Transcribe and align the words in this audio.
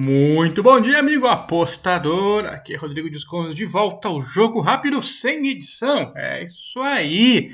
Muito 0.00 0.62
bom 0.62 0.80
dia, 0.80 1.00
amigo 1.00 1.26
apostador. 1.26 2.46
Aqui 2.46 2.72
é 2.72 2.76
Rodrigo 2.76 3.10
Desconto 3.10 3.52
de 3.52 3.66
volta 3.66 4.06
ao 4.06 4.22
Jogo 4.22 4.60
Rápido 4.60 5.02
sem 5.02 5.48
edição. 5.48 6.12
É 6.14 6.44
isso 6.44 6.80
aí. 6.80 7.50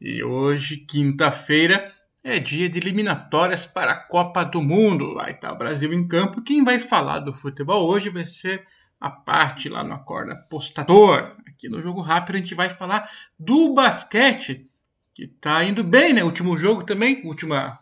E 0.00 0.22
hoje, 0.22 0.76
quinta-feira, 0.76 1.92
é 2.22 2.38
dia 2.38 2.68
de 2.68 2.78
eliminatórias 2.78 3.66
para 3.66 3.90
a 3.90 3.96
Copa 3.96 4.44
do 4.44 4.62
Mundo. 4.62 5.16
Vai 5.16 5.32
estar 5.32 5.50
o 5.50 5.58
Brasil 5.58 5.92
em 5.92 6.06
campo. 6.06 6.40
Quem 6.40 6.62
vai 6.62 6.78
falar 6.78 7.18
do 7.18 7.32
futebol 7.32 7.90
hoje 7.90 8.10
vai 8.10 8.24
ser 8.24 8.64
a 9.00 9.10
parte 9.10 9.68
lá 9.68 9.82
no 9.82 9.94
Acorda 9.94 10.34
Apostador. 10.34 11.34
Aqui 11.48 11.68
no 11.68 11.82
Jogo 11.82 12.00
Rápido 12.00 12.36
a 12.36 12.38
gente 12.38 12.54
vai 12.54 12.70
falar 12.70 13.10
do 13.36 13.74
basquete, 13.74 14.70
que 15.12 15.24
está 15.24 15.64
indo 15.64 15.82
bem, 15.82 16.12
né? 16.12 16.22
Último 16.22 16.56
jogo 16.56 16.84
também, 16.84 17.26
última, 17.26 17.76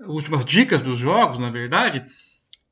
últimas 0.00 0.44
dicas 0.44 0.82
dos 0.82 0.98
jogos, 0.98 1.38
na 1.38 1.48
verdade 1.48 2.04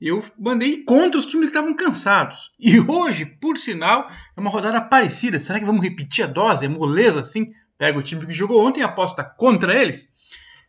eu 0.07 0.23
mandei 0.39 0.85
contra 0.85 1.19
os 1.19 1.25
times 1.25 1.47
que 1.47 1.57
estavam 1.57 1.75
cansados. 1.75 2.51
E 2.61 2.79
hoje, 2.79 3.25
por 3.25 3.57
sinal, 3.57 4.07
é 4.37 4.41
uma 4.41 4.51
rodada 4.51 4.79
parecida. 4.79 5.41
Será 5.41 5.59
que 5.59 5.65
vamos 5.65 5.83
repetir 5.83 6.25
a 6.25 6.27
dose? 6.27 6.67
É 6.67 6.69
moleza 6.69 7.21
assim? 7.21 7.53
Pega 7.79 7.99
o 7.99 8.03
time 8.03 8.27
que 8.27 8.33
jogou 8.33 8.67
ontem 8.67 8.81
e 8.81 8.83
aposta 8.83 9.25
contra 9.25 9.75
eles? 9.75 10.07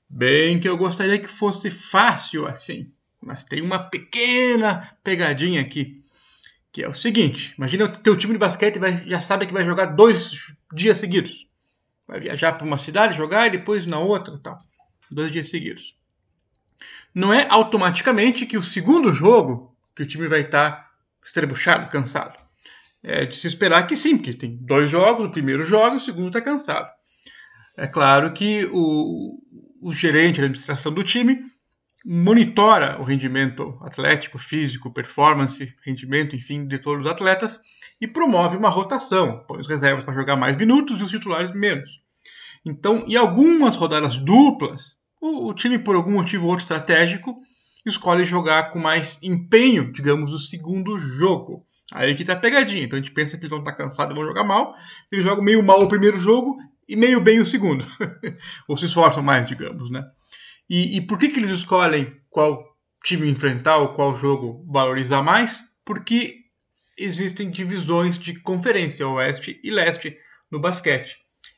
Bem 0.09 0.57
que 0.57 0.69
eu 0.69 0.77
gostaria 0.77 1.19
que 1.19 1.27
fosse 1.27 1.69
fácil 1.69 2.47
assim. 2.47 2.89
Mas 3.21 3.43
tem 3.43 3.61
uma 3.61 3.77
pequena 3.77 4.95
pegadinha 5.03 5.59
aqui. 5.59 5.95
Que 6.71 6.85
é 6.85 6.87
o 6.87 6.93
seguinte: 6.93 7.55
imagina 7.57 7.89
que 7.89 7.99
o 7.99 8.03
teu 8.03 8.15
time 8.15 8.33
de 8.33 8.39
basquete 8.39 8.79
vai, 8.79 8.97
já 8.97 9.19
sabe 9.19 9.47
que 9.47 9.53
vai 9.53 9.65
jogar 9.65 9.87
dois 9.87 10.53
dias 10.73 10.97
seguidos. 10.97 11.45
Vai 12.07 12.21
viajar 12.21 12.53
para 12.53 12.65
uma 12.65 12.77
cidade, 12.77 13.17
jogar 13.17 13.47
e 13.47 13.49
depois 13.49 13.85
na 13.85 13.99
outra 13.99 14.37
tal. 14.37 14.57
Dois 15.11 15.29
dias 15.29 15.49
seguidos 15.49 15.95
não 17.13 17.33
é 17.33 17.47
automaticamente 17.49 18.45
que 18.45 18.57
o 18.57 18.63
segundo 18.63 19.13
jogo 19.13 19.75
que 19.95 20.03
o 20.03 20.07
time 20.07 20.27
vai 20.27 20.41
estar 20.41 20.71
tá 20.71 20.91
estrebuchado, 21.23 21.89
cansado. 21.89 22.37
É 23.01 23.25
de 23.25 23.35
se 23.35 23.47
esperar 23.47 23.85
que 23.85 23.95
sim, 23.95 24.17
porque 24.17 24.33
tem 24.33 24.57
dois 24.57 24.89
jogos, 24.89 25.25
o 25.25 25.31
primeiro 25.31 25.63
joga 25.63 25.95
e 25.95 25.97
o 25.97 26.01
segundo 26.01 26.27
está 26.27 26.41
cansado. 26.41 26.89
É 27.77 27.87
claro 27.87 28.33
que 28.33 28.65
o, 28.71 29.39
o 29.81 29.93
gerente, 29.93 30.39
a 30.39 30.43
administração 30.43 30.91
do 30.91 31.03
time, 31.03 31.39
monitora 32.05 32.99
o 32.99 33.03
rendimento 33.03 33.77
atlético, 33.81 34.37
físico, 34.37 34.93
performance, 34.93 35.73
rendimento, 35.83 36.35
enfim, 36.35 36.67
de 36.67 36.77
todos 36.77 37.05
os 37.05 37.11
atletas 37.11 37.59
e 37.99 38.07
promove 38.07 38.57
uma 38.57 38.69
rotação, 38.69 39.43
põe 39.47 39.59
os 39.59 39.67
reservas 39.67 40.03
para 40.03 40.13
jogar 40.13 40.35
mais 40.35 40.55
minutos 40.55 40.99
e 40.99 41.03
os 41.03 41.09
titulares 41.09 41.51
menos. 41.53 41.89
Então, 42.65 43.05
em 43.07 43.15
algumas 43.15 43.75
rodadas 43.75 44.17
duplas, 44.17 44.97
o, 45.25 45.47
o 45.47 45.53
time, 45.53 45.79
por 45.79 45.95
algum 45.95 46.11
motivo 46.11 46.43
ou 46.43 46.51
outro 46.51 46.63
estratégico, 46.63 47.35
escolhe 47.85 48.25
jogar 48.25 48.71
com 48.71 48.79
mais 48.79 49.19
empenho, 49.21 49.91
digamos, 49.91 50.33
o 50.33 50.39
segundo 50.39 50.97
jogo. 50.97 51.65
Aí 51.93 52.15
que 52.15 52.25
tá 52.25 52.33
a 52.33 52.37
pegadinha. 52.37 52.83
Então 52.83 52.97
a 52.97 53.01
gente 53.01 53.13
pensa 53.13 53.37
que 53.37 53.43
eles 53.43 53.49
vão 53.49 53.59
estar 53.59 53.71
tá 53.71 53.77
cansados 53.77 54.13
e 54.13 54.15
vão 54.15 54.27
jogar 54.27 54.43
mal. 54.43 54.75
Eles 55.11 55.23
jogam 55.23 55.43
meio 55.43 55.61
mal 55.61 55.81
o 55.81 55.87
primeiro 55.87 56.19
jogo 56.19 56.57
e 56.87 56.95
meio 56.95 57.21
bem 57.21 57.39
o 57.39 57.45
segundo. 57.45 57.85
ou 58.67 58.77
se 58.77 58.85
esforçam 58.85 59.21
mais, 59.21 59.47
digamos, 59.47 59.91
né? 59.91 60.03
E, 60.69 60.97
e, 60.97 61.01
por 61.01 61.19
que, 61.19 61.29
que 61.29 61.39
eles 61.39 61.51
escolhem 61.51 62.19
qual 62.29 62.63
time 63.03 63.29
enfrentar 63.29 63.77
ou 63.77 63.93
qual 63.93 64.15
jogo 64.15 64.65
valorizar 64.67 65.21
mais? 65.21 65.63
Porque 65.85 66.37
existem 66.97 67.51
divisões 67.51 68.17
de 68.17 68.39
conferência, 68.39 69.07
oeste 69.07 69.59
e 69.63 69.69
leste, 69.69 70.17
no 70.51 70.59
basquete. 70.59 71.17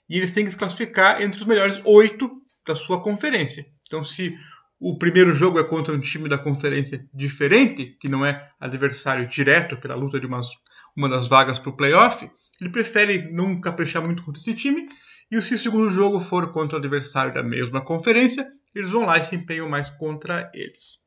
E 0.10 0.18
eles 0.18 0.32
têm 0.32 0.44
que 0.44 0.52
se 0.52 0.58
classificar 0.58 1.22
entre 1.22 1.40
os 1.40 1.48
melhores 1.48 1.82
oito 1.86 2.30
da 2.68 2.76
sua 2.76 3.02
conferência. 3.02 3.66
Então, 3.88 4.04
se 4.04 4.38
o 4.80 4.98
primeiro 4.98 5.32
jogo 5.32 5.60
é 5.60 5.64
contra 5.64 5.94
um 5.94 6.00
time 6.00 6.30
da 6.30 6.38
conferência 6.38 7.08
diferente, 7.14 7.98
que 8.00 8.08
não 8.10 8.26
é 8.26 8.52
adversário 8.60 9.28
direto 9.28 9.78
pela 9.78 9.96
luta 9.96 10.20
de 10.20 10.28
umas, 10.28 10.48
uma 10.96 11.10
das 11.10 11.28
vagas 11.28 11.58
para 11.58 11.70
o 11.70 11.76
playoff, 11.76 12.30
ele 12.60 12.70
prefere 12.70 13.32
não 13.32 13.60
caprichar 13.60 14.04
muito 14.04 14.24
contra 14.24 14.40
esse 14.40 14.54
time. 14.54 14.88
E 15.32 15.42
se 15.42 15.56
o 15.56 15.58
segundo 15.58 15.90
jogo 15.90 16.20
for 16.20 16.52
contra 16.52 16.76
o 16.76 16.80
adversário 16.80 17.34
da 17.34 17.44
mesma 17.44 17.82
conferência, 17.82 18.48
eles 18.74 18.92
vão 18.92 19.06
lá 19.06 19.18
e 19.18 19.24
se 19.24 19.36
empenham 19.36 19.68
mais 19.68 19.90
contra 19.90 20.52
eles. 20.54 21.00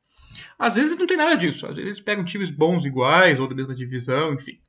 Às 0.57 0.75
vezes 0.75 0.97
não 0.97 1.07
tem 1.07 1.17
nada 1.17 1.35
disso, 1.35 1.65
às 1.65 1.75
vezes 1.75 1.87
eles 1.87 2.01
pegam 2.01 2.25
times 2.25 2.49
bons 2.49 2.85
iguais 2.85 3.39
ou 3.39 3.47
da 3.47 3.55
mesma 3.55 3.75
divisão, 3.75 4.33
enfim. 4.33 4.59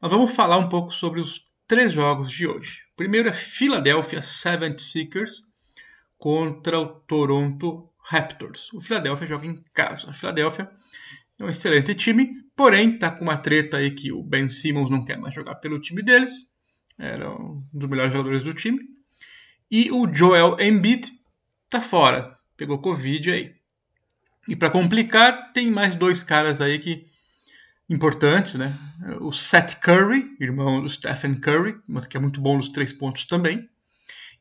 Mas 0.00 0.10
vamos 0.10 0.34
falar 0.34 0.58
um 0.58 0.68
pouco 0.68 0.92
sobre 0.92 1.20
os 1.20 1.42
três 1.66 1.92
jogos 1.92 2.30
de 2.30 2.46
hoje. 2.46 2.80
O 2.92 2.96
primeiro 2.96 3.28
é 3.28 3.32
Philadelphia 3.32 4.20
76ers 4.20 5.53
contra 6.24 6.80
o 6.80 6.86
Toronto 6.86 7.90
Raptors. 8.02 8.72
O 8.72 8.80
Philadelphia 8.80 9.28
joga 9.28 9.46
em 9.46 9.62
casa. 9.74 10.08
A 10.08 10.14
Philadelphia 10.14 10.70
é 11.38 11.44
um 11.44 11.50
excelente 11.50 11.94
time, 11.94 12.30
porém 12.56 12.94
está 12.94 13.10
com 13.10 13.24
uma 13.24 13.36
treta 13.36 13.76
aí 13.76 13.90
que 13.90 14.10
o 14.10 14.22
Ben 14.22 14.48
Simmons 14.48 14.88
não 14.88 15.04
quer 15.04 15.18
mais 15.18 15.34
jogar 15.34 15.56
pelo 15.56 15.78
time 15.78 16.02
deles. 16.02 16.32
Era 16.98 17.30
um 17.30 17.62
dos 17.70 17.90
melhores 17.90 18.10
jogadores 18.10 18.40
do 18.40 18.54
time. 18.54 18.78
E 19.70 19.92
o 19.92 20.10
Joel 20.10 20.56
Embiid 20.58 21.12
está 21.66 21.82
fora. 21.82 22.34
Pegou 22.56 22.78
Covid 22.78 23.30
aí. 23.30 23.54
E 24.48 24.56
para 24.56 24.70
complicar, 24.70 25.52
tem 25.52 25.70
mais 25.70 25.94
dois 25.94 26.22
caras 26.22 26.62
aí 26.62 26.78
que 26.78 27.04
importantes, 27.86 28.54
né? 28.54 28.72
O 29.20 29.30
Seth 29.30 29.74
Curry, 29.74 30.34
irmão 30.40 30.80
do 30.80 30.88
Stephen 30.88 31.38
Curry, 31.38 31.76
mas 31.86 32.06
que 32.06 32.16
é 32.16 32.20
muito 32.20 32.40
bom 32.40 32.56
nos 32.56 32.70
três 32.70 32.94
pontos 32.94 33.26
também. 33.26 33.68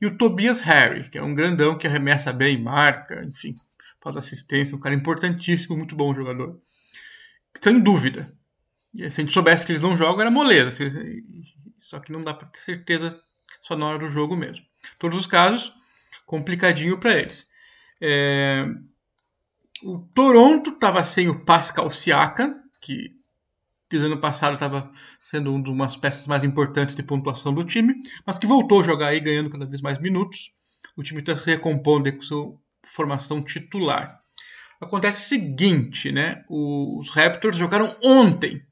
E 0.04 0.06
o 0.06 0.18
Tobias 0.18 0.60
Harris, 0.60 1.08
que 1.08 1.18
é 1.18 1.24
um 1.24 1.34
grandão 1.34 1.78
que 1.78 1.88
arremessa 1.88 2.34
bem, 2.34 2.62
marca, 2.62 3.24
enfim, 3.24 3.56
faz 4.02 4.18
assistência, 4.18 4.76
um 4.76 4.80
cara 4.80 4.94
importantíssimo, 4.94 5.78
muito 5.78 5.96
bom 5.96 6.14
jogador. 6.14 6.62
Estão 7.56 7.72
em 7.72 7.80
dúvida. 7.80 8.30
E 8.94 9.10
se 9.10 9.22
a 9.22 9.24
gente 9.24 9.34
soubesse 9.34 9.66
que 9.66 9.72
eles 9.72 9.82
não 9.82 9.96
jogam, 9.96 10.20
era 10.20 10.30
moleza. 10.30 10.72
Só 11.78 12.02
que 12.02 12.12
não 12.12 12.22
dá 12.22 12.34
para 12.34 12.50
ter 12.50 12.60
certeza 12.60 13.18
só 13.62 13.78
na 13.78 13.86
hora 13.86 14.00
do 14.00 14.10
jogo 14.10 14.36
mesmo. 14.36 14.66
Todos 15.00 15.18
os 15.18 15.26
casos, 15.26 15.74
complicadinho 16.26 17.00
para 17.00 17.20
eles. 17.20 17.48
É... 18.02 18.66
O 19.84 20.00
Toronto 20.14 20.72
estava 20.72 21.02
sem 21.02 21.30
o 21.30 21.46
Pascal 21.46 21.90
Siakam, 21.90 22.62
que 22.82 23.16
que 23.94 24.06
ano 24.06 24.18
passado 24.18 24.56
estava 24.56 24.92
sendo 25.20 25.54
uma 25.54 25.86
das 25.86 25.96
peças 25.96 26.26
mais 26.26 26.44
importantes 26.44 26.96
de 26.96 27.04
pontuação 27.04 27.54
do 27.54 27.64
time, 27.64 27.94
mas 28.26 28.40
que 28.40 28.48
voltou 28.48 28.82
a 28.82 28.84
jogar 28.84 29.08
aí 29.10 29.20
ganhando 29.20 29.52
cada 29.52 29.68
vez 29.68 29.82
mais 29.82 30.00
minutos. 30.00 30.52
O 30.98 31.04
time 31.04 31.20
está 31.20 31.38
se 31.38 31.46
recompondo 31.46 32.12
com 32.12 32.22
sua 32.24 32.56
formação 32.88 33.44
titular. 33.44 34.20
Acontece 34.82 35.26
o 35.26 35.28
seguinte, 35.30 36.12
né? 36.12 36.44
Os 36.50 37.10
Raptors 37.12 37.56
jogaram 37.56 37.96
ontem 38.04 38.66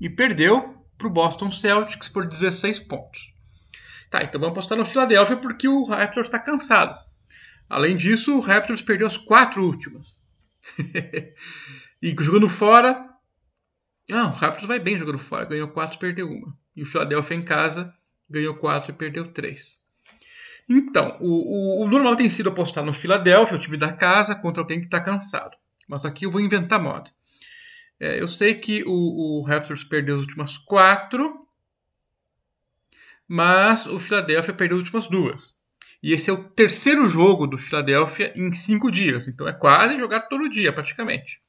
e 0.00 0.08
perdeu 0.08 0.84
para 0.96 1.08
o 1.08 1.10
Boston 1.10 1.50
Celtics 1.50 2.08
por 2.08 2.26
16 2.26 2.78
pontos. 2.80 3.34
Tá, 4.08 4.22
então 4.22 4.40
vamos 4.40 4.52
apostar 4.52 4.78
no 4.78 4.86
Philadelphia 4.86 5.36
porque 5.36 5.66
o 5.66 5.84
Raptors 5.84 6.28
está 6.28 6.38
cansado. 6.38 6.96
Além 7.68 7.96
disso, 7.96 8.36
o 8.36 8.40
Raptors 8.40 8.82
perdeu 8.82 9.08
as 9.08 9.16
quatro 9.16 9.64
últimas. 9.64 10.16
e 12.00 12.14
jogando 12.20 12.48
fora, 12.48 13.09
não, 14.10 14.30
o 14.30 14.34
Raptors 14.34 14.66
vai 14.66 14.78
bem 14.78 14.98
jogando 14.98 15.18
fora. 15.18 15.44
Ganhou 15.44 15.68
4 15.68 15.98
perdeu 15.98 16.28
uma. 16.28 16.56
E 16.74 16.82
o 16.82 16.86
Philadelphia 16.86 17.36
em 17.36 17.42
casa 17.42 17.94
ganhou 18.28 18.54
4 18.54 18.90
e 18.90 18.94
perdeu 18.94 19.26
3. 19.32 19.78
Então, 20.68 21.16
o, 21.20 21.80
o, 21.80 21.84
o, 21.84 21.88
normal 21.88 22.14
tem 22.14 22.30
sido 22.30 22.48
apostar 22.48 22.84
no 22.84 22.92
Philadelphia, 22.92 23.56
o 23.56 23.60
time 23.60 23.76
da 23.76 23.92
casa, 23.92 24.36
contra 24.36 24.62
alguém 24.62 24.78
que 24.78 24.86
está 24.86 25.00
cansado. 25.00 25.56
Mas 25.88 26.04
aqui 26.04 26.24
eu 26.24 26.30
vou 26.30 26.40
inventar 26.40 26.80
moda. 26.80 27.10
É, 27.98 28.20
eu 28.20 28.28
sei 28.28 28.54
que 28.54 28.84
o, 28.86 29.40
o 29.40 29.42
Raptors 29.42 29.82
perdeu 29.82 30.14
as 30.14 30.22
últimas 30.22 30.56
4, 30.56 31.46
mas 33.26 33.86
o 33.86 33.98
Philadelphia 33.98 34.54
perdeu 34.54 34.76
as 34.76 34.82
últimas 34.82 35.08
duas. 35.08 35.56
E 36.02 36.12
esse 36.12 36.30
é 36.30 36.32
o 36.32 36.44
terceiro 36.44 37.08
jogo 37.08 37.46
do 37.46 37.58
Philadelphia 37.58 38.32
em 38.36 38.52
5 38.52 38.90
dias. 38.90 39.28
Então 39.28 39.46
é 39.46 39.52
quase 39.52 39.98
jogar 39.98 40.20
todo 40.22 40.48
dia, 40.48 40.72
praticamente. 40.72 41.40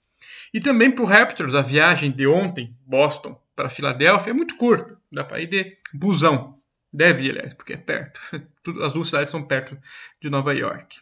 E 0.53 0.59
também 0.59 0.91
para 0.91 1.03
o 1.03 1.07
Raptors, 1.07 1.55
a 1.55 1.61
viagem 1.61 2.11
de 2.11 2.27
ontem, 2.27 2.75
Boston 2.85 3.39
para 3.55 3.69
Filadélfia, 3.69 4.31
é 4.31 4.33
muito 4.33 4.55
curta. 4.57 4.97
Dá 5.11 5.23
para 5.23 5.39
ir 5.39 5.47
de 5.47 5.77
busão. 5.93 6.59
Deve 6.91 7.23
ir, 7.23 7.31
aliás, 7.31 7.53
porque 7.53 7.73
é 7.73 7.77
perto. 7.77 8.19
As 8.83 8.93
duas 8.93 9.07
cidades 9.07 9.29
são 9.29 9.43
perto 9.43 9.77
de 10.21 10.29
Nova 10.29 10.53
York. 10.53 10.99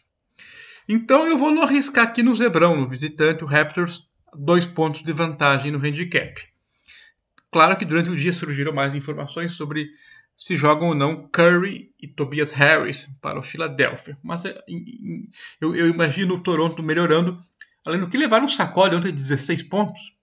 Então 0.88 1.26
eu 1.26 1.36
vou 1.36 1.50
não 1.50 1.62
arriscar 1.62 2.04
aqui 2.04 2.22
no 2.22 2.34
Zebrão, 2.34 2.76
no 2.76 2.88
visitante, 2.88 3.44
o 3.44 3.46
Raptors, 3.46 4.08
dois 4.34 4.66
pontos 4.66 5.02
de 5.02 5.12
vantagem 5.12 5.70
no 5.70 5.78
handicap. 5.78 6.42
Claro 7.50 7.76
que 7.76 7.84
durante 7.84 8.10
o 8.10 8.16
dia 8.16 8.32
surgiram 8.32 8.72
mais 8.72 8.94
informações 8.94 9.52
sobre 9.52 9.90
se 10.36 10.56
jogam 10.56 10.88
ou 10.88 10.94
não 10.94 11.28
Curry 11.28 11.92
e 12.00 12.08
Tobias 12.08 12.50
Harris 12.52 13.06
para 13.20 13.38
o 13.38 13.42
Philadelphia. 13.42 14.16
Mas 14.22 14.44
é, 14.44 14.58
eu, 15.60 15.74
eu 15.74 15.88
imagino 15.88 16.34
o 16.34 16.40
Toronto 16.40 16.82
melhorando 16.82 17.44
Além 17.86 18.00
do 18.00 18.08
que 18.08 18.18
levaram 18.18 18.46
um 18.46 18.48
sacode 18.48 18.94
ontem 18.94 19.08
de 19.08 19.20
16 19.20 19.64
pontos. 19.64 20.14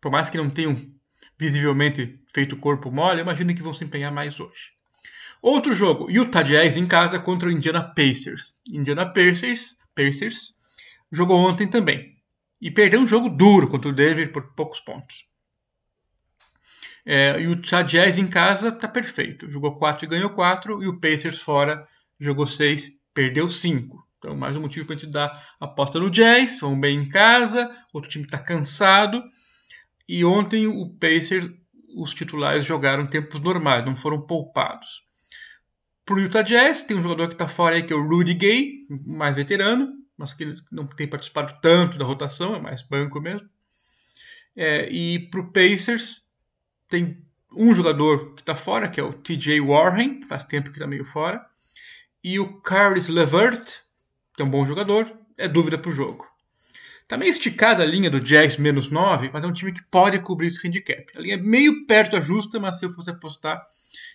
Por 0.00 0.10
mais 0.10 0.28
que 0.28 0.36
não 0.36 0.50
tenham 0.50 0.92
visivelmente 1.38 2.20
feito 2.32 2.56
corpo 2.56 2.90
mole, 2.90 3.20
imagino 3.20 3.54
que 3.54 3.62
vão 3.62 3.72
se 3.72 3.84
empenhar 3.84 4.12
mais 4.12 4.38
hoje. 4.40 4.72
Outro 5.40 5.74
jogo, 5.74 6.10
Utah 6.10 6.42
Jazz 6.42 6.76
em 6.76 6.86
casa 6.86 7.18
contra 7.18 7.48
o 7.48 7.52
Indiana 7.52 7.82
Pacers. 7.82 8.56
Indiana 8.66 9.06
Pacers, 9.06 9.76
Pacers 9.94 10.54
jogou 11.10 11.38
ontem 11.38 11.66
também. 11.66 12.12
e 12.60 12.70
perdeu 12.70 13.00
um 13.00 13.06
jogo 13.08 13.28
duro 13.28 13.66
contra 13.68 13.90
o 13.90 13.92
Denver 13.92 14.32
por 14.32 14.54
poucos 14.54 14.78
pontos. 14.78 15.26
É, 17.04 17.40
e 17.40 17.48
o 17.48 17.56
Jazz 17.56 18.18
em 18.18 18.28
casa 18.28 18.70
tá 18.70 18.86
perfeito. 18.86 19.50
Jogou 19.50 19.76
4 19.76 20.04
e 20.04 20.08
ganhou 20.08 20.30
4. 20.30 20.80
E 20.80 20.86
o 20.86 21.00
Pacers 21.00 21.40
fora 21.40 21.84
jogou 22.20 22.46
6, 22.46 22.92
perdeu 23.12 23.48
5. 23.48 24.06
Então, 24.22 24.36
mais 24.36 24.56
um 24.56 24.60
motivo 24.60 24.86
para 24.86 24.94
a 24.94 24.98
gente 25.00 25.10
dar 25.10 25.56
aposta 25.58 25.98
no 25.98 26.08
Jazz. 26.08 26.60
Vão 26.60 26.78
bem 26.78 26.96
em 26.96 27.08
casa. 27.08 27.68
Outro 27.92 28.08
time 28.08 28.24
está 28.24 28.38
cansado. 28.38 29.20
E 30.08 30.24
ontem 30.24 30.68
o 30.68 30.90
Pacers, 30.90 31.50
os 31.96 32.14
titulares 32.14 32.64
jogaram 32.64 33.04
tempos 33.04 33.40
normais, 33.40 33.84
não 33.84 33.96
foram 33.96 34.24
poupados. 34.24 35.02
Para 36.06 36.14
o 36.14 36.20
Utah 36.20 36.42
Jazz, 36.42 36.84
tem 36.84 36.96
um 36.96 37.02
jogador 37.02 37.26
que 37.26 37.34
está 37.34 37.48
fora 37.48 37.74
aí, 37.74 37.82
que 37.82 37.92
é 37.92 37.96
o 37.96 38.06
Rudy 38.06 38.34
Gay, 38.34 38.86
mais 39.04 39.34
veterano, 39.34 39.92
mas 40.16 40.32
que 40.32 40.54
não 40.70 40.86
tem 40.86 41.08
participado 41.08 41.58
tanto 41.60 41.98
da 41.98 42.04
rotação, 42.04 42.54
é 42.54 42.60
mais 42.60 42.80
banco 42.80 43.20
mesmo. 43.20 43.48
É, 44.54 44.88
e 44.88 45.18
para 45.30 45.40
o 45.40 45.50
Pacers, 45.50 46.22
tem 46.88 47.26
um 47.52 47.74
jogador 47.74 48.34
que 48.34 48.42
está 48.42 48.54
fora, 48.54 48.88
que 48.88 49.00
é 49.00 49.02
o 49.02 49.12
TJ 49.12 49.60
Warren, 49.60 50.20
que 50.20 50.28
faz 50.28 50.44
tempo 50.44 50.70
que 50.70 50.76
está 50.76 50.86
meio 50.86 51.04
fora. 51.04 51.44
E 52.22 52.38
o 52.38 52.60
Caris 52.60 53.08
Levert, 53.08 53.82
que 54.34 54.42
é 54.42 54.44
um 54.44 54.50
bom 54.50 54.66
jogador, 54.66 55.10
é 55.36 55.48
dúvida 55.48 55.78
para 55.78 55.90
o 55.90 55.94
jogo. 55.94 56.26
Está 57.02 57.16
meio 57.16 57.30
esticada 57.30 57.82
a 57.82 57.86
linha 57.86 58.08
do 58.08 58.20
Jazz 58.20 58.56
menos 58.56 58.90
9, 58.90 59.30
mas 59.32 59.44
é 59.44 59.46
um 59.46 59.52
time 59.52 59.72
que 59.72 59.82
pode 59.90 60.18
cobrir 60.20 60.46
esse 60.46 60.66
handicap. 60.66 61.04
A 61.14 61.20
linha 61.20 61.34
é 61.34 61.36
meio 61.36 61.86
perto 61.86 62.12
da 62.12 62.20
justa, 62.20 62.58
mas 62.58 62.78
se 62.78 62.86
eu 62.86 62.90
fosse 62.90 63.10
apostar, 63.10 63.62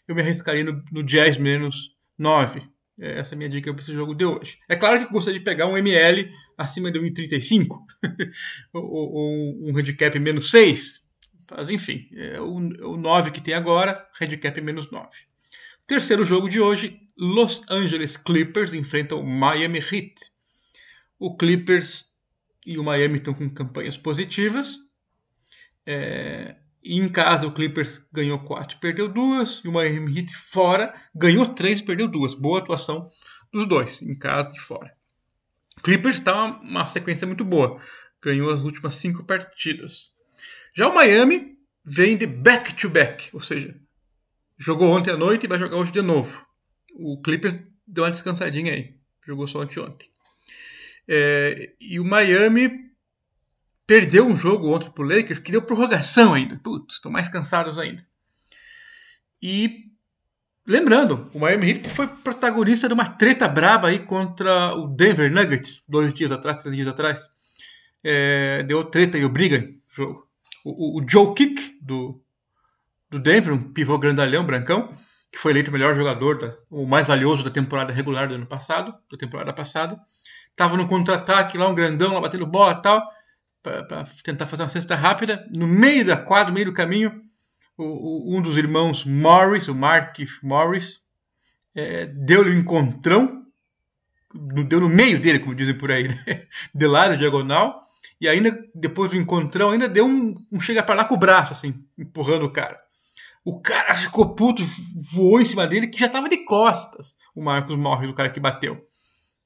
eu 0.07 0.15
me 0.15 0.21
arriscaria 0.21 0.63
no, 0.63 0.83
no 0.91 1.03
Jazz 1.03 1.37
menos 1.37 1.95
9. 2.17 2.61
É, 2.99 3.19
essa 3.19 3.33
é 3.33 3.35
a 3.35 3.37
minha 3.37 3.49
dica 3.49 3.71
para 3.71 3.81
esse 3.81 3.93
jogo 3.93 4.15
de 4.15 4.25
hoje. 4.25 4.57
É 4.67 4.75
claro 4.75 4.99
que 4.99 5.05
eu 5.05 5.11
gostaria 5.11 5.37
de 5.37 5.45
pegar 5.45 5.67
um 5.67 5.77
ML 5.77 6.31
acima 6.57 6.91
de 6.91 6.99
1,35 6.99 7.67
ou, 8.73 8.83
ou 8.83 9.69
um 9.69 9.77
handicap 9.77 10.17
menos 10.19 10.49
6. 10.49 11.03
Mas 11.51 11.69
enfim, 11.69 12.09
é 12.13 12.41
o, 12.41 12.55
o 12.55 12.97
9 12.97 13.31
que 13.31 13.41
tem 13.41 13.53
agora, 13.53 14.07
handicap 14.19 14.59
menos 14.61 14.89
9. 14.91 15.07
Terceiro 15.87 16.25
jogo 16.25 16.49
de 16.49 16.59
hoje, 16.59 16.99
Los 17.17 17.63
Angeles 17.69 18.17
Clippers 18.17 18.73
enfrentam 18.73 19.21
o 19.21 19.25
Miami 19.25 19.79
Heat. 19.79 20.15
O 21.17 21.37
Clippers 21.37 22.13
e 22.65 22.77
o 22.77 22.83
Miami 22.83 23.19
estão 23.19 23.33
com 23.33 23.49
campanhas 23.49 23.95
positivas. 23.95 24.79
É, 25.85 26.57
em 26.83 27.07
casa, 27.07 27.47
o 27.47 27.53
Clippers 27.53 28.05
ganhou 28.11 28.37
4 28.39 28.79
perdeu 28.79 29.07
2. 29.07 29.61
E 29.63 29.69
o 29.69 29.71
Miami 29.71 30.19
Heat 30.19 30.35
fora 30.35 30.93
ganhou 31.15 31.47
3 31.47 31.79
e 31.79 31.83
perdeu 31.83 32.09
2. 32.09 32.35
Boa 32.35 32.59
atuação 32.59 33.09
dos 33.53 33.65
dois, 33.65 34.01
em 34.01 34.13
casa 34.13 34.53
e 34.53 34.59
fora. 34.59 34.93
Clippers 35.81 36.17
está 36.17 36.35
uma, 36.35 36.59
uma 36.59 36.85
sequência 36.85 37.25
muito 37.25 37.45
boa. 37.45 37.79
Ganhou 38.21 38.49
as 38.49 38.63
últimas 38.63 38.95
5 38.95 39.23
partidas. 39.23 40.13
Já 40.75 40.89
o 40.89 40.93
Miami 40.93 41.57
vem 41.85 42.17
de 42.17 42.27
back-to-back, 42.27 43.27
-back, 43.27 43.29
ou 43.33 43.39
seja, 43.39 43.73
jogou 44.57 44.89
ontem 44.89 45.11
à 45.11 45.17
noite 45.17 45.43
e 45.43 45.47
vai 45.47 45.59
jogar 45.59 45.77
hoje 45.77 45.91
de 45.91 46.01
novo. 46.01 46.45
O 46.95 47.21
Clippers 47.21 47.61
deu 47.85 48.03
uma 48.03 48.11
descansadinha 48.11 48.73
aí, 48.73 48.95
jogou 49.25 49.47
só 49.47 49.61
anteontem. 49.61 50.09
É, 51.07 51.73
e 51.79 51.99
o 51.99 52.05
Miami 52.05 52.87
perdeu 53.85 54.27
um 54.27 54.35
jogo 54.35 54.69
ontem 54.69 54.89
pro 54.91 55.07
Lakers 55.07 55.39
que 55.39 55.51
deu 55.51 55.61
prorrogação 55.61 56.33
ainda. 56.33 56.59
Putz, 56.61 56.95
estão 56.95 57.11
mais 57.11 57.29
cansados 57.29 57.77
ainda. 57.77 58.05
E 59.41 59.85
lembrando, 60.67 61.31
o 61.33 61.39
Miami 61.39 61.69
Heat 61.69 61.89
foi 61.89 62.07
protagonista 62.07 62.87
de 62.87 62.93
uma 62.93 63.07
treta 63.07 63.47
braba 63.47 63.87
aí 63.87 63.99
contra 63.99 64.75
o 64.75 64.87
Denver 64.87 65.31
Nuggets 65.31 65.85
dois 65.87 66.13
dias 66.13 66.31
atrás, 66.31 66.61
três 66.61 66.75
dias 66.75 66.87
atrás. 66.87 67.29
É, 68.03 68.63
deu 68.63 68.83
treta 68.83 69.17
e 69.17 69.23
obriga 69.23 69.69
jogo. 69.89 70.27
O, 70.65 70.99
o, 70.99 71.01
o, 71.01 71.09
Joe 71.09 71.33
Kick 71.33 71.79
do, 71.81 72.21
do 73.09 73.19
Denver, 73.19 73.53
um 73.53 73.71
pivô 73.71 73.97
grandalhão, 73.97 74.45
brancão, 74.45 74.93
que 75.31 75.37
foi 75.37 75.51
eleito 75.51 75.69
o 75.69 75.73
melhor 75.73 75.95
jogador, 75.95 76.37
da, 76.37 76.53
o 76.69 76.85
mais 76.85 77.07
valioso 77.07 77.43
da 77.43 77.49
temporada 77.49 77.93
regular 77.93 78.27
do 78.27 78.35
ano 78.35 78.45
passado, 78.45 78.93
da 79.11 79.17
temporada 79.17 79.53
passada. 79.53 79.99
Tava 80.55 80.75
no 80.75 80.87
contra-ataque 80.87 81.57
lá, 81.57 81.67
um 81.67 81.75
grandão 81.75 82.13
lá 82.13 82.21
batendo 82.21 82.45
bola 82.45 82.73
e 82.73 82.81
tal 82.81 83.07
para 83.61 84.05
tentar 84.23 84.47
fazer 84.47 84.63
uma 84.63 84.69
cesta 84.69 84.95
rápida. 84.95 85.45
No 85.51 85.67
meio 85.67 86.05
da 86.05 86.17
quadra, 86.17 86.47
no 86.47 86.53
meio 86.53 86.67
do 86.67 86.73
caminho, 86.73 87.21
o, 87.77 87.83
o, 88.33 88.37
um 88.37 88.41
dos 88.41 88.57
irmãos 88.57 89.03
Morris, 89.03 89.67
o 89.67 89.75
Mark 89.75 90.17
Morris, 90.41 91.01
é, 91.75 92.05
deu-lhe 92.05 92.51
um 92.51 92.59
encontrão, 92.59 93.45
deu 94.67 94.79
no 94.79 94.89
meio 94.89 95.19
dele, 95.19 95.39
como 95.39 95.55
dizem 95.55 95.77
por 95.77 95.91
aí, 95.91 96.07
né? 96.07 96.23
de 96.73 96.87
lado, 96.87 97.17
diagonal, 97.17 97.79
e 98.19 98.27
ainda, 98.27 98.57
depois 98.73 99.11
do 99.11 99.17
encontrão, 99.17 99.71
ainda 99.71 99.87
deu 99.87 100.05
um, 100.05 100.35
um 100.51 100.59
chega 100.59 100.81
para 100.81 100.95
lá 100.95 101.05
com 101.05 101.15
o 101.15 101.19
braço, 101.19 101.53
assim, 101.53 101.73
empurrando 101.97 102.45
o 102.45 102.51
cara. 102.51 102.77
O 103.49 103.61
cara 103.61 103.95
ficou 103.95 104.35
puto, 104.35 104.61
voou 105.13 105.39
em 105.39 105.45
cima 105.45 105.65
dele, 105.65 105.87
que 105.87 105.97
já 105.97 106.07
estava 106.07 106.27
de 106.27 106.43
costas, 106.43 107.15
o 107.33 107.41
Marcos 107.41 107.77
Morris, 107.77 108.09
o 108.09 108.13
cara 108.13 108.29
que 108.29 108.41
bateu. 108.41 108.77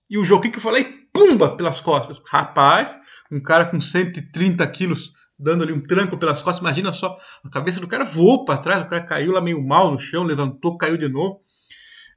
E 0.09 0.17
o 0.17 0.25
Joaquim 0.25 0.49
que 0.49 0.57
eu 0.57 0.61
falei, 0.61 0.85
pumba, 1.13 1.55
pelas 1.55 1.79
costas. 1.79 2.19
Rapaz, 2.27 2.99
um 3.31 3.39
cara 3.39 3.63
com 3.63 3.79
130 3.79 4.65
quilos 4.69 5.13
dando 5.37 5.63
ali 5.63 5.71
um 5.71 5.79
tranco 5.79 6.17
pelas 6.17 6.41
costas. 6.41 6.61
Imagina 6.61 6.91
só, 6.91 7.15
a 7.45 7.49
cabeça 7.51 7.79
do 7.79 7.87
cara 7.87 8.03
voou 8.03 8.43
para 8.43 8.57
trás, 8.57 8.81
o 8.81 8.87
cara 8.87 9.03
caiu 9.03 9.33
lá 9.33 9.39
meio 9.39 9.63
mal 9.63 9.91
no 9.91 9.99
chão, 9.99 10.23
levantou, 10.23 10.79
caiu 10.79 10.97
de 10.97 11.07
novo. 11.07 11.39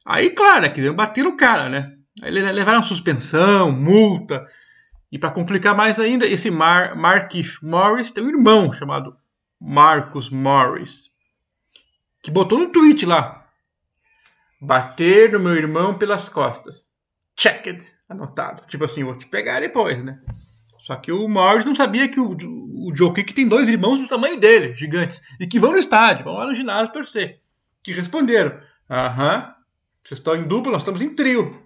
Aí, 0.07 0.31
claro, 0.31 0.63
né, 0.63 0.71
que 0.71 0.91
bater 0.91 1.23
no 1.23 1.37
cara, 1.37 1.69
né? 1.69 1.93
Aí 2.23 2.31
levaram 2.31 2.83
suspensão, 2.83 3.71
multa. 3.71 4.43
E 5.13 5.19
para 5.19 5.31
complicar 5.31 5.77
mais 5.77 6.01
ainda, 6.01 6.27
esse 6.27 6.51
Mar 6.51 6.97
Marquis 6.97 7.61
Morris 7.61 8.11
tem 8.11 8.25
um 8.25 8.31
irmão 8.31 8.73
chamado 8.73 9.15
Marcos 9.61 10.31
Morris, 10.31 11.13
que 12.25 12.31
botou 12.31 12.59
no 12.59 12.73
tweet 12.73 13.05
lá: 13.05 13.47
bater 14.59 15.31
no 15.31 15.39
meu 15.39 15.55
irmão 15.55 15.97
pelas 15.97 16.29
costas. 16.29 16.89
Checked, 17.39 17.87
anotado. 18.09 18.67
Tipo 18.67 18.85
assim, 18.85 19.05
vou 19.05 19.15
te 19.15 19.27
pegar 19.27 19.61
depois, 19.61 20.03
né? 20.03 20.19
Só 20.79 20.97
que 20.97 21.13
o 21.13 21.29
Morris 21.29 21.67
não 21.67 21.75
sabia 21.75 22.09
que 22.09 22.19
o, 22.19 22.31
o 22.33 22.93
Joe 22.95 23.13
Kick 23.13 23.35
tem 23.35 23.47
dois 23.47 23.69
irmãos 23.69 24.01
do 24.01 24.09
tamanho 24.09 24.39
dele, 24.39 24.75
gigantes, 24.75 25.21
e 25.39 25.47
que 25.47 25.59
vão 25.59 25.73
no 25.73 25.79
estádio, 25.79 26.25
vão 26.25 26.35
lá 26.35 26.47
no 26.47 26.55
ginásio 26.55 26.93
torcer. 26.93 27.41
Que 27.83 27.93
responderam: 27.93 28.59
Aham, 28.91 29.55
vocês 30.03 30.19
estão 30.19 30.35
em 30.35 30.49
dupla, 30.49 30.73
nós 30.73 30.81
estamos 30.83 31.03
em 31.03 31.15
trio. 31.15 31.63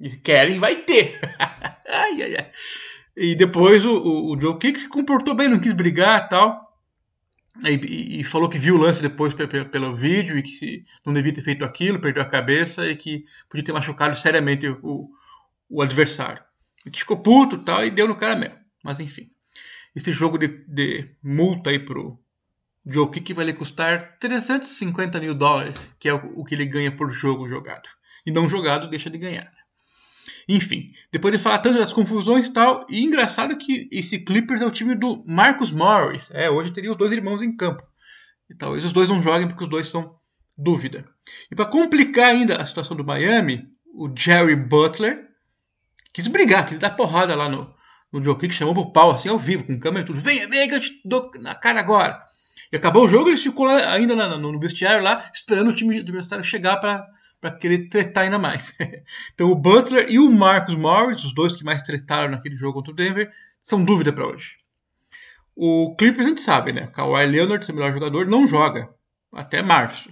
E 0.00 0.10
querem, 0.10 0.58
vai 0.58 0.76
ter. 0.76 1.18
ai, 1.86 2.22
ai, 2.22 2.36
ai. 2.38 2.50
E 3.16 3.34
depois 3.34 3.84
o, 3.84 3.92
o, 3.92 4.32
o 4.34 4.40
Joe 4.40 4.58
Kick 4.58 4.80
se 4.80 4.88
comportou 4.88 5.34
bem, 5.34 5.48
não 5.48 5.58
quis 5.58 5.72
brigar 5.72 6.28
tal. 6.28 6.67
E, 7.64 8.20
e, 8.20 8.24
falou 8.24 8.48
que 8.48 8.58
viu 8.58 8.76
o 8.76 8.78
lance 8.78 9.02
depois 9.02 9.34
pelo 9.34 9.96
vídeo 9.96 10.38
e 10.38 10.42
que 10.42 10.52
se, 10.52 10.84
não 11.04 11.12
devia 11.12 11.34
ter 11.34 11.42
feito 11.42 11.64
aquilo, 11.64 11.98
perdeu 11.98 12.22
a 12.22 12.26
cabeça 12.26 12.88
e 12.88 12.94
que 12.94 13.24
podia 13.48 13.64
ter 13.64 13.72
machucado 13.72 14.16
seriamente 14.16 14.68
o, 14.68 15.10
o 15.68 15.82
adversário. 15.82 16.42
E 16.86 16.90
que 16.90 17.00
ficou 17.00 17.18
puto 17.18 17.56
e 17.56 17.64
tal 17.64 17.84
e 17.84 17.90
deu 17.90 18.06
no 18.06 18.16
cara 18.16 18.36
mesmo. 18.36 18.58
Mas 18.82 19.00
enfim. 19.00 19.28
Esse 19.94 20.12
jogo 20.12 20.38
de, 20.38 20.48
de 20.68 21.16
multa 21.22 21.70
aí 21.70 21.78
pro 21.78 22.22
Joe 22.86 23.10
Kick 23.10 23.34
vai 23.34 23.44
lhe 23.44 23.52
custar 23.52 24.18
350 24.18 25.18
mil 25.20 25.34
dólares, 25.34 25.90
que 25.98 26.08
é 26.08 26.14
o, 26.14 26.40
o 26.40 26.44
que 26.44 26.54
ele 26.54 26.64
ganha 26.64 26.94
por 26.94 27.10
jogo 27.10 27.48
jogado. 27.48 27.88
E 28.24 28.30
não 28.30 28.48
jogado, 28.48 28.88
deixa 28.88 29.10
de 29.10 29.18
ganhar. 29.18 29.52
Enfim, 30.48 30.92
depois 31.12 31.32
de 31.32 31.42
falar 31.42 31.58
tanto 31.58 31.78
das 31.78 31.92
confusões 31.92 32.46
e 32.46 32.52
tal, 32.52 32.86
e 32.88 33.02
engraçado 33.02 33.56
que 33.56 33.88
esse 33.90 34.18
Clippers 34.18 34.60
é 34.60 34.66
o 34.66 34.70
time 34.70 34.94
do 34.94 35.24
Marcus 35.26 35.70
Morris. 35.70 36.30
É, 36.32 36.50
hoje 36.50 36.72
teria 36.72 36.90
os 36.90 36.96
dois 36.96 37.12
irmãos 37.12 37.42
em 37.42 37.54
campo. 37.56 37.82
E 38.50 38.54
talvez 38.54 38.84
os 38.84 38.92
dois 38.92 39.08
não 39.08 39.22
joguem 39.22 39.46
porque 39.46 39.64
os 39.64 39.70
dois 39.70 39.88
são 39.88 40.16
dúvida. 40.56 41.04
E 41.50 41.54
para 41.54 41.66
complicar 41.66 42.30
ainda 42.30 42.56
a 42.56 42.64
situação 42.64 42.96
do 42.96 43.04
Miami, 43.04 43.66
o 43.94 44.10
Jerry 44.14 44.56
Butler 44.56 45.28
quis 46.12 46.26
brigar, 46.26 46.66
quis 46.66 46.78
dar 46.78 46.90
porrada 46.90 47.34
lá 47.36 47.48
no, 47.48 47.74
no 48.12 48.38
Kick 48.38 48.54
chamou 48.54 48.74
pro 48.74 48.92
pau, 48.92 49.10
assim, 49.10 49.28
ao 49.28 49.38
vivo, 49.38 49.64
com 49.64 49.78
câmera 49.78 50.04
e 50.04 50.06
tudo. 50.06 50.20
Venha, 50.20 50.48
venha 50.48 50.68
que 50.68 50.74
eu 50.74 50.80
te 50.80 51.00
dou 51.04 51.30
na 51.40 51.54
cara 51.54 51.80
agora. 51.80 52.20
E 52.72 52.76
acabou 52.76 53.04
o 53.04 53.08
jogo, 53.08 53.28
ele 53.28 53.36
ficou 53.36 53.66
lá, 53.66 53.92
ainda 53.92 54.14
no, 54.14 54.52
no 54.52 54.60
vestiário 54.60 55.02
lá, 55.02 55.30
esperando 55.32 55.70
o 55.70 55.74
time 55.74 56.00
adversário 56.00 56.44
chegar 56.44 56.76
para 56.78 57.06
querer 57.58 57.88
tretar 57.88 58.24
ainda 58.24 58.38
mais. 58.38 58.74
então 59.32 59.50
o 59.50 59.54
Butler 59.54 60.06
e 60.08 60.18
o 60.18 60.30
Marcus 60.30 60.74
Morris, 60.74 61.24
os 61.24 61.34
dois 61.34 61.56
que 61.56 61.64
mais 61.64 61.82
tretaram 61.82 62.30
naquele 62.30 62.56
jogo 62.56 62.74
contra 62.74 62.92
o 62.92 62.96
Denver, 62.96 63.30
são 63.62 63.84
dúvida 63.84 64.12
para 64.12 64.26
hoje. 64.26 64.56
O 65.54 65.94
Clippers 65.96 66.26
a 66.26 66.28
gente 66.28 66.40
sabe, 66.40 66.72
né? 66.72 66.86
Kawhi 66.88 67.26
Leonard, 67.26 67.64
seu 67.64 67.74
melhor 67.74 67.92
jogador, 67.92 68.26
não 68.26 68.46
joga 68.46 68.88
até 69.32 69.62
março. 69.62 70.10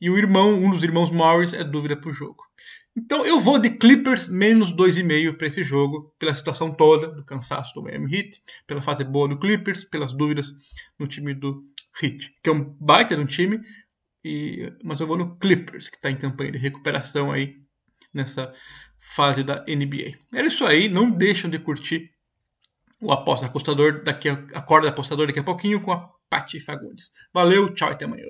E 0.00 0.08
o 0.08 0.16
irmão, 0.16 0.54
um 0.54 0.70
dos 0.70 0.84
irmãos 0.84 1.10
Morris, 1.10 1.52
é 1.52 1.64
dúvida 1.64 1.96
para 1.96 2.10
o 2.10 2.12
jogo. 2.12 2.44
Então 2.96 3.24
eu 3.24 3.38
vou 3.38 3.58
de 3.58 3.70
Clippers 3.70 4.28
menos 4.28 4.72
2,5 4.72 5.36
para 5.36 5.46
esse 5.46 5.62
jogo, 5.62 6.12
pela 6.18 6.34
situação 6.34 6.72
toda 6.72 7.08
do 7.08 7.24
cansaço 7.24 7.74
do 7.74 7.82
Miami 7.82 8.12
Heat, 8.12 8.42
pela 8.66 8.82
fase 8.82 9.04
boa 9.04 9.28
do 9.28 9.38
Clippers, 9.38 9.84
pelas 9.84 10.12
dúvidas 10.12 10.52
no 10.98 11.06
time 11.06 11.32
do 11.32 11.64
Heat, 12.02 12.34
que 12.42 12.50
é 12.50 12.52
um 12.52 12.64
baita 12.80 13.14
de 13.14 13.22
um 13.22 13.26
time, 13.26 13.60
e, 14.24 14.72
mas 14.84 15.00
eu 15.00 15.06
vou 15.06 15.16
no 15.16 15.36
Clippers, 15.38 15.88
que 15.88 15.96
está 15.96 16.10
em 16.10 16.16
campanha 16.16 16.52
de 16.52 16.58
recuperação 16.58 17.30
aí 17.30 17.56
nessa 18.12 18.52
fase 18.98 19.42
da 19.42 19.64
NBA. 19.66 20.16
É 20.32 20.44
isso 20.44 20.64
aí, 20.64 20.88
não 20.88 21.10
deixam 21.10 21.50
de 21.50 21.58
curtir 21.58 22.10
o 23.00 23.12
Aposta 23.12 23.46
Apostador 23.46 24.02
daqui 24.02 24.28
a, 24.28 24.32
acorda 24.54 24.88
apostador 24.88 25.26
daqui 25.26 25.38
a 25.38 25.44
pouquinho 25.44 25.80
com 25.80 25.92
a 25.92 26.10
Pati 26.28 26.60
Fagundes. 26.60 27.10
Valeu, 27.32 27.72
tchau 27.72 27.90
e 27.90 27.92
até 27.92 28.04
amanhã. 28.04 28.24